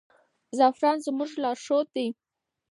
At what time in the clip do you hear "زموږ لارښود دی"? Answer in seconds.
1.05-2.07